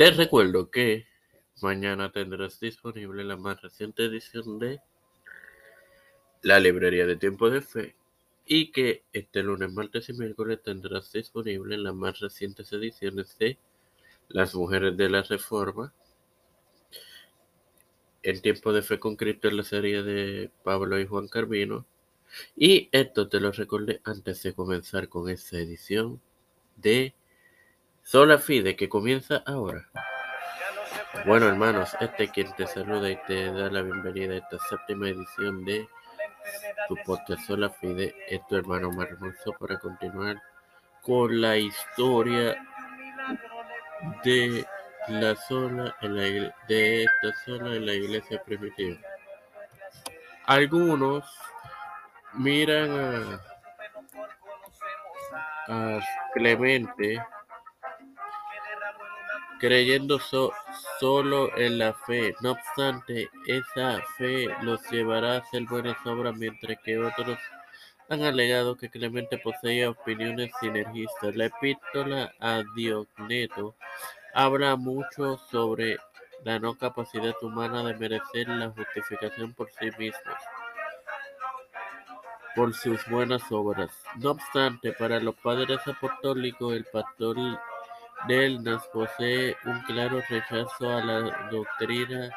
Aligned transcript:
Te 0.00 0.10
recuerdo 0.12 0.70
que 0.70 1.04
mañana 1.60 2.10
tendrás 2.10 2.58
disponible 2.58 3.22
la 3.22 3.36
más 3.36 3.60
reciente 3.60 4.06
edición 4.06 4.58
de 4.58 4.80
la 6.40 6.58
librería 6.58 7.04
de 7.04 7.16
tiempo 7.16 7.50
de 7.50 7.60
fe 7.60 7.96
y 8.46 8.72
que 8.72 9.04
este 9.12 9.42
lunes, 9.42 9.70
martes 9.70 10.08
y 10.08 10.14
miércoles 10.14 10.62
tendrás 10.62 11.12
disponible 11.12 11.76
las 11.76 11.94
más 11.94 12.18
recientes 12.18 12.72
ediciones 12.72 13.36
de 13.36 13.58
Las 14.28 14.54
Mujeres 14.54 14.96
de 14.96 15.10
la 15.10 15.20
Reforma, 15.20 15.92
El 18.22 18.40
tiempo 18.40 18.72
de 18.72 18.80
fe 18.80 18.98
con 18.98 19.16
Cristo 19.16 19.48
en 19.48 19.58
la 19.58 19.64
serie 19.64 20.02
de 20.02 20.50
Pablo 20.64 20.98
y 20.98 21.06
Juan 21.06 21.28
Carvino. 21.28 21.84
Y 22.56 22.88
esto 22.90 23.28
te 23.28 23.38
lo 23.38 23.52
recordé 23.52 24.00
antes 24.04 24.42
de 24.44 24.54
comenzar 24.54 25.10
con 25.10 25.28
esta 25.28 25.58
edición 25.58 26.22
de 26.76 27.12
Sola 28.10 28.38
Fide 28.38 28.74
que 28.74 28.88
comienza 28.88 29.40
ahora. 29.46 29.86
Bueno 31.26 31.46
hermanos, 31.46 31.96
este 32.00 32.24
es 32.24 32.30
quien 32.32 32.52
te 32.56 32.66
saluda 32.66 33.08
y 33.08 33.14
te 33.28 33.52
da 33.52 33.70
la 33.70 33.82
bienvenida 33.82 34.34
a 34.34 34.38
esta 34.38 34.58
séptima 34.68 35.08
edición 35.08 35.64
de 35.64 35.86
tu 36.88 36.96
podcast 37.06 37.46
Sola 37.46 37.70
Fide, 37.70 38.12
es 38.28 38.44
tu 38.48 38.56
hermano 38.56 38.90
hermoso 39.00 39.52
para 39.60 39.78
continuar 39.78 40.42
con 41.02 41.40
la 41.40 41.56
historia 41.56 42.60
de 44.24 44.66
la 45.06 45.36
sola 45.36 45.94
en 46.00 46.16
la 46.16 46.52
de 46.66 47.04
esta 47.04 47.44
sola 47.44 47.76
en 47.76 47.86
la 47.86 47.94
iglesia 47.94 48.42
primitiva. 48.42 48.98
Algunos 50.46 51.24
miran 52.32 53.40
a 55.68 56.00
Clemente 56.34 57.22
creyendo 59.60 60.18
solo 60.98 61.56
en 61.56 61.78
la 61.78 61.92
fe. 61.92 62.34
No 62.40 62.52
obstante, 62.52 63.28
esa 63.46 64.02
fe 64.16 64.48
los 64.62 64.80
llevará 64.90 65.34
a 65.34 65.38
hacer 65.38 65.64
buenas 65.64 65.96
obras, 66.06 66.34
mientras 66.36 66.78
que 66.82 66.98
otros 66.98 67.38
han 68.08 68.22
alegado 68.22 68.76
que 68.76 68.88
Clemente 68.88 69.38
poseía 69.38 69.90
opiniones 69.90 70.50
sinergistas. 70.60 71.36
La 71.36 71.44
epístola 71.44 72.32
a 72.40 72.62
Diogneto 72.74 73.76
habla 74.34 74.74
mucho 74.76 75.38
sobre 75.50 75.98
la 76.44 76.58
no 76.58 76.76
capacidad 76.76 77.34
humana 77.42 77.84
de 77.84 77.94
merecer 77.94 78.48
la 78.48 78.70
justificación 78.70 79.52
por 79.52 79.70
sí 79.72 79.90
mismos, 79.98 80.36
por 82.56 82.74
sus 82.74 83.06
buenas 83.08 83.42
obras. 83.52 83.90
No 84.16 84.30
obstante, 84.30 84.92
para 84.92 85.20
los 85.20 85.34
padres 85.36 85.86
apostólicos, 85.86 86.74
el 86.74 86.86
pastor 86.86 87.36
Delnas 88.28 88.86
posee 88.92 89.56
un 89.64 89.80
claro 89.82 90.22
rechazo 90.28 90.90
a 90.90 91.04
la 91.04 91.48
doctrina 91.50 92.30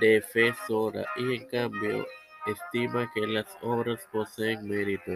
de 0.00 0.20
fe 0.22 0.54
sola 0.66 1.06
y 1.16 1.36
en 1.36 1.48
cambio 1.48 2.06
estima 2.46 3.10
que 3.14 3.26
las 3.26 3.46
obras 3.62 4.00
poseen 4.10 4.68
mérito. 4.68 5.12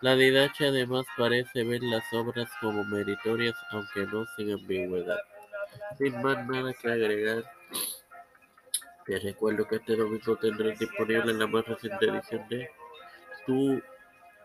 La 0.00 0.14
didacha 0.16 0.66
además 0.66 1.06
parece 1.16 1.64
ver 1.64 1.82
las 1.82 2.04
obras 2.12 2.50
como 2.60 2.84
meritorias 2.84 3.54
aunque 3.70 4.06
no 4.06 4.26
sin 4.36 4.52
ambigüedad. 4.52 5.20
Sin 5.98 6.20
más 6.22 6.46
nada 6.46 6.72
que 6.74 6.90
agregar, 6.90 7.44
te 9.06 9.18
recuerdo 9.20 9.66
que 9.68 9.76
este 9.76 9.96
domingo 9.96 10.36
tendrás 10.36 10.78
disponible 10.78 11.32
en 11.32 11.38
la 11.38 11.46
más 11.46 11.64
reciente 11.64 12.06
edición 12.06 12.46
de 12.48 12.68
tu 13.46 13.80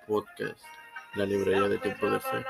podcast, 0.07 0.63
la 1.15 1.25
librería 1.25 1.67
de 1.67 1.79
tiempo 1.79 2.09
de 2.09 2.19
fe. 2.19 2.45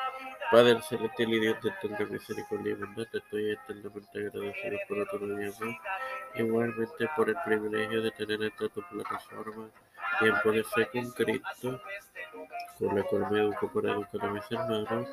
Padre 0.52 0.82
celestial 0.82 1.34
y 1.34 1.40
Dios 1.40 1.62
de 1.62 1.72
tanta 1.82 2.04
misericordia 2.04 2.72
y 2.72 2.76
bondad, 2.76 3.08
estoy 3.14 3.52
eternamente 3.52 4.20
agradecido 4.20 4.78
por 4.90 5.00
otro 5.00 5.20
día 5.38 5.48
más. 5.48 5.76
Igualmente 6.36 7.10
por 7.16 7.30
el 7.30 7.38
privilegio 7.46 8.02
de 8.02 8.12
tener 8.12 8.44
esta 8.44 8.68
tu 8.68 8.82
plataforma, 8.82 9.70
Tiempo 10.20 10.52
de 10.52 10.64
Fe 10.66 10.90
con 10.90 11.10
Cristo, 11.12 11.82
con 12.78 12.96
la 12.98 13.04
cual 13.04 13.32
me 13.32 13.40
educo 13.40 13.72
para 13.72 13.94
educar 13.94 14.26
a 14.26 14.30
mis 14.30 14.52
hermanos. 14.52 15.08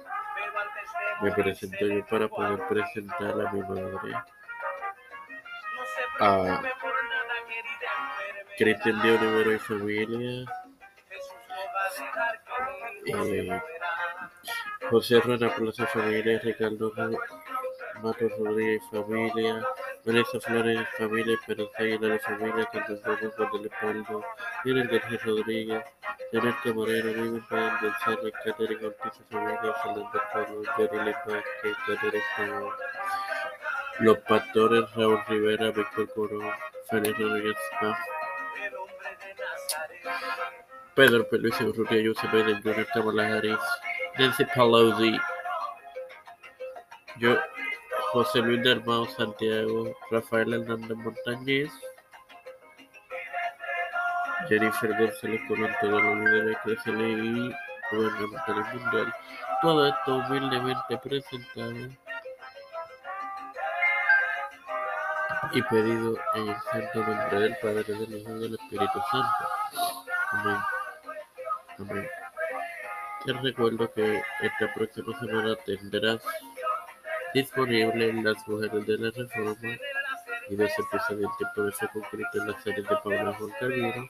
Me 1.22 1.30
presento 1.30 1.86
yo 1.86 2.04
para 2.06 2.26
poder 2.26 2.66
presentar 2.68 3.40
a 3.40 3.52
mi 3.52 3.60
madre, 3.60 4.14
a 6.18 6.62
Cristian 8.56 9.02
de 9.02 9.18
Olivero 9.18 9.52
y 9.52 9.58
familia. 9.60 10.52
Eh, 13.06 13.62
José 14.90 15.20
Rueda 15.20 15.54
Plaza 15.54 15.86
Familia, 15.86 16.40
Ricardo 16.42 16.92
Matos 18.02 18.32
Rodríguez 18.38 18.82
Familia, 18.90 19.62
Vanessa 20.04 20.40
Flores 20.40 20.88
Familia, 20.96 21.34
Esperanza 21.34 21.72
Aguilar 21.78 22.20
Familia, 22.20 22.66
Concepción 22.72 23.32
Juan 23.36 23.50
del 23.52 23.66
Espaldo, 23.66 24.24
Miguel 24.64 24.88
García 24.88 25.20
Rodríguez, 25.24 25.84
Janet 26.32 26.56
Camarero, 26.64 27.08
Vivian 27.08 27.46
Payán 27.48 27.78
González, 27.82 28.32
Catherine 28.44 28.86
Ortiz 28.86 29.20
Familia, 29.30 29.74
Fernando 29.82 30.22
Carlos, 30.32 30.66
Yarili 30.78 31.12
Vázquez, 31.12 31.76
Catherine 31.86 32.24
Payán, 32.36 32.64
Los 34.00 34.18
Pastores, 34.20 34.94
Raúl 34.94 35.20
Rivera, 35.28 35.70
Víctor 35.70 36.08
Corón, 36.14 36.50
Félix 36.88 37.18
Rodríguez 37.18 37.56
Paz, 37.80 37.98
Pedro 40.94 41.28
Peluís 41.28 41.60
Urrutia, 41.60 42.02
Josep 42.04 42.32
Biden 42.32 42.62
Jr., 42.62 42.86
Kamala 42.92 43.26
Harris, 43.26 43.58
Nancy 44.18 44.44
Pelosi, 44.46 45.16
yo, 47.18 47.36
José 48.12 48.40
Luis 48.40 48.62
de 48.62 48.72
Armado 48.72 49.06
Santiago, 49.06 49.94
Rafael 50.10 50.54
Hernández 50.54 50.96
Montañez, 50.96 51.70
Jennifer 54.48 54.96
González 54.98 55.40
Colón, 55.46 55.70
todos 55.80 56.02
los 56.02 56.16
líderes 56.18 56.56
que 56.64 56.72
y 56.72 57.54
gubernamentales 57.90 58.74
mundial. 58.74 59.14
Todo 59.62 59.88
esto 59.88 60.16
humildemente 60.16 60.98
presentado 60.98 61.72
y 65.52 65.62
pedido 65.62 66.16
en 66.34 66.48
el 66.48 66.56
santo 66.60 67.04
nombre 67.04 67.40
del 67.40 67.56
Padre, 67.58 67.84
del 67.84 68.14
Hijo 68.14 68.36
y 68.36 68.40
del 68.40 68.54
Espíritu 68.54 69.00
Santo. 69.10 69.48
Amén. 70.32 70.58
Amén. 71.78 72.27
Te 73.28 73.34
recuerdo 73.34 73.92
que 73.92 74.22
esta 74.40 74.72
próxima 74.72 75.20
semana 75.20 75.54
tendrás 75.66 76.22
disponible 77.34 78.10
Las 78.22 78.48
Mujeres 78.48 78.86
de 78.86 78.96
la 78.96 79.10
Reforma 79.10 79.76
y 80.48 80.56
dos 80.56 80.70
episodios 80.78 81.30
en 81.30 81.36
tiempo 81.36 81.62
de 81.64 81.72
ser 81.72 81.90
concreto 81.90 82.30
en 82.32 82.50
la 82.50 82.62
serie 82.62 82.82
de 82.82 82.88
Pablo 82.88 83.34
Juan 83.34 83.50
Carvino, 83.60 84.08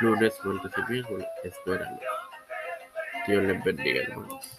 lunes, 0.00 0.34
martes 0.42 0.72
y 0.74 0.90
miércoles. 0.90 1.26
Espéralo. 1.44 2.00
Dios 3.26 3.44
les 3.44 3.62
bendiga, 3.62 4.02
hermanos. 4.04 4.58